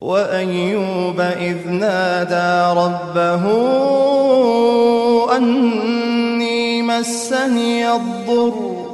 وأيوب 0.00 1.20
إذ 1.20 1.68
نادى 1.68 2.80
ربه 2.80 3.44
أني 5.36 6.82
مسني 6.82 7.92
الضر 7.92 8.84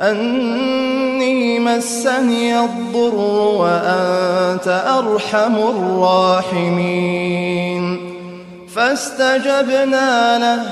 أني 0.00 1.58
مسني 1.58 2.60
الضر 2.60 3.14
وأنت 3.58 4.82
أرحم 4.98 5.56
الراحمين. 5.56 6.98
فاستجبنا 8.74 10.38
له 10.38 10.62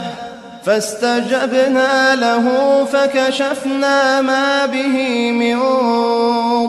فاستجبنا 0.64 2.14
له 2.14 2.44
فكشفنا 2.84 4.20
ما 4.20 4.66
به 4.66 5.30
من 5.32 5.58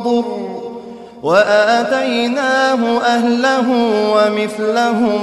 ضر. 0.04 0.57
وآتيناه 1.24 3.02
أهله 3.02 3.70
ومثلهم 4.14 5.22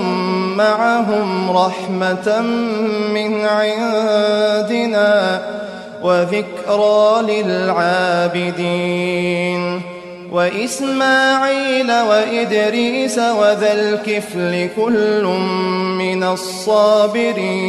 معهم 0.57 1.57
رحمة 1.57 2.41
من 3.15 3.45
عندنا 3.47 5.13
وذكرى 6.03 7.23
للعابدين 7.43 8.75
وإسماعيل 10.33 11.93
وإدريس 11.93 13.19
وذا 13.19 13.73
الكفل 13.73 14.69
كل 14.77 15.25
من 15.99 16.25
الصابرين 16.25 17.65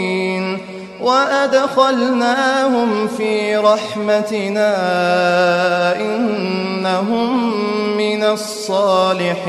وأدخلناهم 1.06 2.90
في 3.08 3.58
رحمتنا 3.58 4.76
إنهم 5.96 7.54
من 7.98 8.24
الصالحين. 8.24 9.46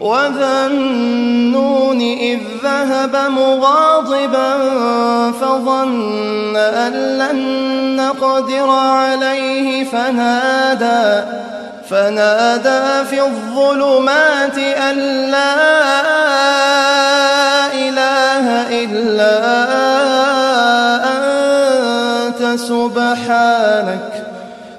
وذا 0.00 0.66
النون 0.66 2.00
إذ 2.00 2.38
ذهب 2.62 3.16
مغاضبا 3.16 4.58
فظن 5.40 6.56
أن 6.56 6.92
لن 6.92 7.38
نقدر 7.96 8.70
عليه. 8.70 9.84
فنادى 9.84 11.24
فنادى 11.90 13.04
في 13.10 13.22
الظلمات 13.22 14.58
أن 14.58 14.96
لا 15.30 15.76
إله 17.84 18.46
إلا 18.82 19.34
أنت 21.16 22.42
سبحانك 22.60 24.12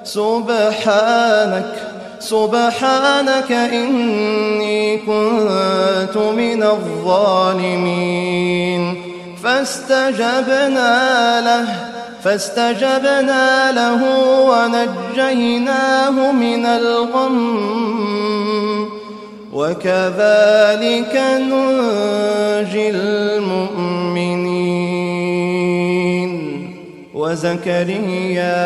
سبحانك 0.04 1.74
سبحانك 2.20 3.50
إني 3.52 4.98
كنت 4.98 6.16
من 6.16 6.62
الظالمين. 6.62 8.08
فاستجبنا 9.44 10.94
له 11.40 11.66
فاستجبنا 12.24 13.72
له 13.72 14.02
ونجيناه 14.50 16.32
من 16.32 16.66
الغم 16.66 17.38
وكذلك 19.58 21.14
ننجي 21.50 22.86
المؤمنين. 22.90 24.38
وزكريا 27.14 28.60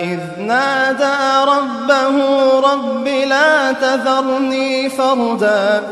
إذ 0.00 0.20
نادى 0.40 1.16
ربه 1.54 2.16
رب 2.60 3.06
لا 3.08 3.72
تذرني 3.72 4.88
فردا 4.88 5.82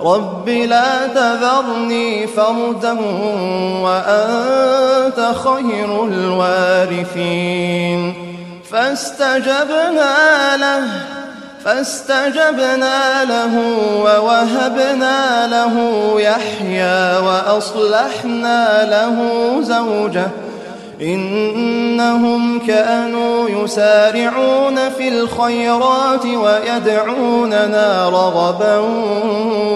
رب 0.00 0.48
لا 0.48 1.06
تذرني 1.06 2.26
فردا 2.26 2.92
وأنت 3.82 5.20
خير 5.44 6.04
الوارثين. 6.04 8.00
فاستجبنا 8.70 10.56
له 10.56 11.17
فاستجبنا 11.64 13.24
له 13.24 13.54
ووهبنا 14.04 15.46
له 15.46 15.74
يحيى 16.20 17.18
وأصلحنا 17.18 18.84
له 18.84 19.16
زوجه. 19.62 20.28
إنهم 21.02 22.66
كانوا 22.66 23.48
يسارعون 23.48 24.88
في 24.88 25.08
الخيرات 25.08 26.26
ويدعوننا 26.26 28.08
رغبا 28.08 28.76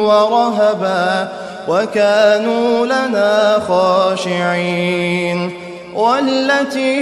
ورهبا 0.02 1.28
وكانوا 1.68 2.86
لنا 2.86 3.58
خاشعين. 3.68 5.61
والتي 5.94 6.92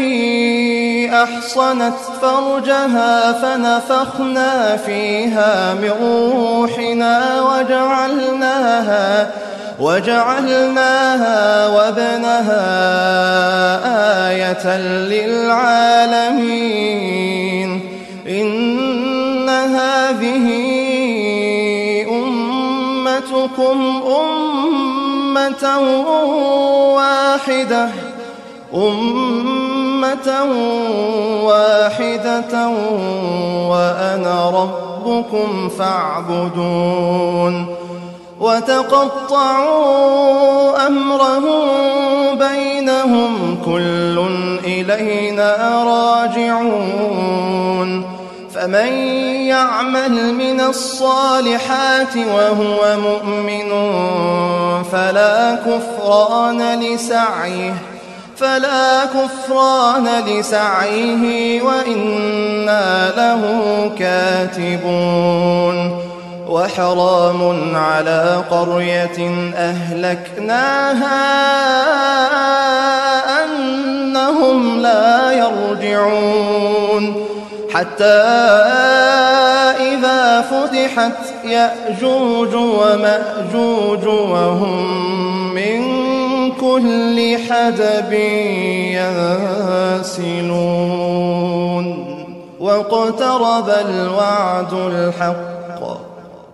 أحصنت 1.23 1.95
فرجها 2.23 3.33
فنفخنا 3.33 4.77
فيها 4.77 5.75
من 5.75 5.91
روحنا 6.33 7.43
وجعلناها 7.43 9.31
وجعلناها 9.81 11.67
وابنها 11.67 12.61
آية 14.31 14.79
للعالمين. 14.79 16.11
إن 18.29 19.49
هذه 19.49 20.47
أمتكم 22.11 24.03
أمة 24.21 25.79
واحدة. 26.95 28.10
أمة 28.75 30.45
واحدة 31.45 32.69
وأنا 33.69 34.51
ربكم 34.51 35.69
فاعبدون 35.69 37.67
وتقطعوا 38.41 39.81
أمرهم 40.87 41.69
بينهم 42.39 43.59
كل 43.65 44.27
إلينا 44.65 45.85
راجعون 45.85 47.41
فمن 48.55 48.93
يعمل 49.47 50.35
من 50.35 50.61
الصالحات 50.61 52.17
وهو 52.17 52.97
مؤمن 52.97 53.71
فلا 54.93 55.55
كفران 55.55 56.81
لسعيه 56.81 57.90
فلا 58.41 59.05
كفران 59.05 60.09
لسعيه 60.27 61.63
وإنا 61.63 63.11
له 63.17 63.43
كاتبون 63.99 66.01
وحرام 66.49 67.77
على 67.77 68.43
قرية 68.51 69.51
أهلكناها 69.57 71.21
أنهم 73.45 74.81
لا 74.81 75.33
يرجعون 75.33 77.27
حتى 77.75 78.05
إذا 79.81 80.41
فتحت 80.41 81.45
يأجوج 81.45 82.55
ومأجوج 82.55 84.07
وهم 84.07 85.55
من 85.55 86.00
كل 86.71 87.39
حدب 87.51 88.13
ينسلون 90.61 91.87
واقترب 92.61 93.69
الوعد 93.69 94.73
الحق. 94.73 95.51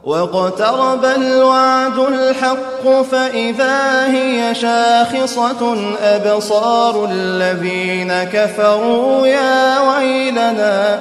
واقترب 0.04 1.04
الوعد 1.04 1.98
الحق 1.98 3.02
فإذا 3.10 4.06
هي 4.06 4.54
شاخصة 4.54 5.76
أبصار 6.02 7.08
الذين 7.10 8.24
كفروا 8.24 9.26
يا 9.26 9.80
ويلنا 9.80 11.00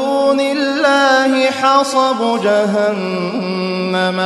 الله 1.25 1.51
حصب 1.51 2.41
جهنم 2.43 4.19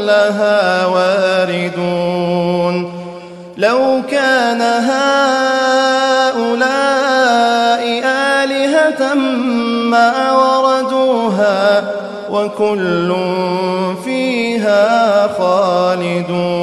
لها 0.00 0.86
واردون 0.86 2.76
لو 3.58 4.02
كان 4.10 4.60
هؤلاء 4.62 5.02
آلهة 8.04 9.14
ما 9.90 10.32
وردوها 10.32 11.82
وكل 12.30 13.14
فيها 14.04 15.28
خالدون 15.38 16.62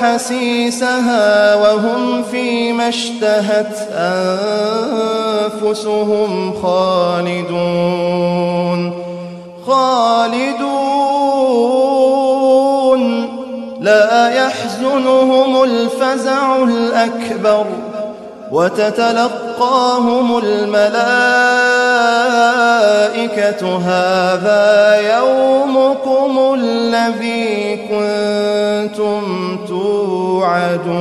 حسيسها 0.00 1.54
وهم 1.54 2.22
فيما 2.22 2.88
اشتهت 2.88 3.88
أنفسهم 5.52 6.52
خالدون 6.62 7.88
خالدون. 9.66 10.88
لا 13.80 14.28
يحزنهم 14.28 15.62
الفزع 15.62 16.56
الأكبر 16.56 17.66
وتتلقاهم 18.52 20.38
الملائكة 22.18 23.62
هذا 23.76 24.66
يومكم 25.16 26.54
الذي 26.54 27.76
كنتم 27.76 29.22
توعدون. 29.68 30.98